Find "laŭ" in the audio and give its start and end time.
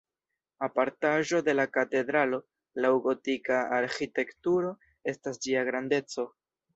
2.85-2.91